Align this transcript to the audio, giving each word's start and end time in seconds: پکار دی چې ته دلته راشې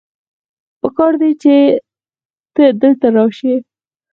پکار 0.81 1.13
دی 1.21 1.31
چې 1.41 1.55
ته 2.55 2.63
دلته 2.81 3.07
راشې 3.15 3.53